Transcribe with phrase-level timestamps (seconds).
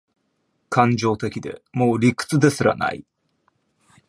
[0.69, 3.05] 感情的で、もう理屈ですらない